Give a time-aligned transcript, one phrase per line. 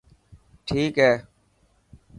[0.65, 1.11] ٺيڪ هي.